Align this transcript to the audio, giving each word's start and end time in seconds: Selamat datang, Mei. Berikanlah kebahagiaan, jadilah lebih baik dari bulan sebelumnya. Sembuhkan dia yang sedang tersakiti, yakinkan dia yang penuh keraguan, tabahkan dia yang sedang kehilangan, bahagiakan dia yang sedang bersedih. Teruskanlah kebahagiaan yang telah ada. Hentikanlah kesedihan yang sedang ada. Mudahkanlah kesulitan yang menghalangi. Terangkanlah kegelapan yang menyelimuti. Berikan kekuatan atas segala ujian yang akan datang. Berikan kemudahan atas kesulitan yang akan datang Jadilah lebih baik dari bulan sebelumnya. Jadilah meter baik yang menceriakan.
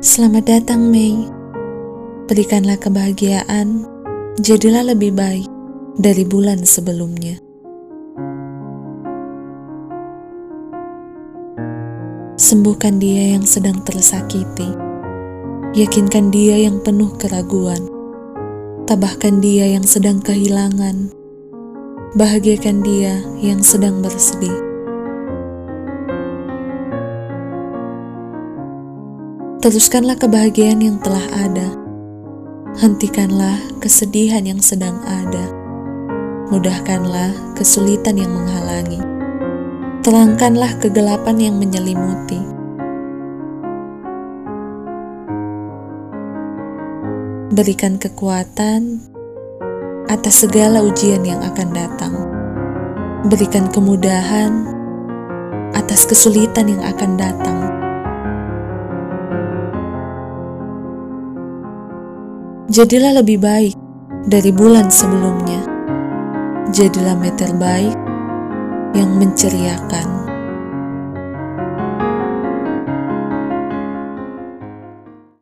Selamat 0.00 0.48
datang, 0.48 0.88
Mei. 0.88 1.28
Berikanlah 2.24 2.80
kebahagiaan, 2.80 3.84
jadilah 4.40 4.96
lebih 4.96 5.12
baik 5.12 5.44
dari 6.00 6.24
bulan 6.24 6.64
sebelumnya. 6.64 7.36
Sembuhkan 12.40 12.96
dia 12.96 13.36
yang 13.36 13.44
sedang 13.44 13.84
tersakiti, 13.84 14.72
yakinkan 15.76 16.32
dia 16.32 16.56
yang 16.56 16.80
penuh 16.80 17.12
keraguan, 17.20 17.84
tabahkan 18.88 19.44
dia 19.44 19.68
yang 19.68 19.84
sedang 19.84 20.24
kehilangan, 20.24 21.12
bahagiakan 22.16 22.80
dia 22.80 23.20
yang 23.44 23.60
sedang 23.60 24.00
bersedih. 24.00 24.69
Teruskanlah 29.60 30.16
kebahagiaan 30.16 30.80
yang 30.80 30.96
telah 31.04 31.20
ada. 31.36 31.68
Hentikanlah 32.80 33.60
kesedihan 33.76 34.40
yang 34.40 34.56
sedang 34.56 34.96
ada. 35.04 35.52
Mudahkanlah 36.48 37.28
kesulitan 37.52 38.16
yang 38.16 38.32
menghalangi. 38.32 39.04
Terangkanlah 40.00 40.80
kegelapan 40.80 41.36
yang 41.36 41.60
menyelimuti. 41.60 42.40
Berikan 47.52 48.00
kekuatan 48.00 49.04
atas 50.08 50.40
segala 50.40 50.80
ujian 50.80 51.20
yang 51.20 51.44
akan 51.44 51.68
datang. 51.76 52.16
Berikan 53.28 53.68
kemudahan 53.68 54.64
atas 55.76 56.08
kesulitan 56.08 56.72
yang 56.72 56.80
akan 56.80 57.20
datang 57.20 57.79
Jadilah 62.70 63.18
lebih 63.18 63.42
baik 63.42 63.74
dari 64.30 64.54
bulan 64.54 64.94
sebelumnya. 64.94 65.58
Jadilah 66.70 67.18
meter 67.18 67.50
baik 67.58 67.98
yang 68.94 69.10
menceriakan. 69.18 70.29